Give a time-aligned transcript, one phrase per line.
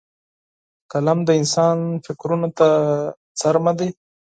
[0.91, 2.67] قلم د انسان فکرونو ته
[3.39, 3.89] څېرمه دی